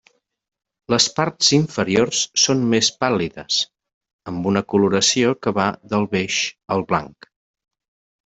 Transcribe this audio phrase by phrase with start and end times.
[0.93, 3.59] Les parts inferiors són més pàl·lides,
[4.33, 6.39] amb una coloració que va del beix
[6.77, 7.29] al blanc.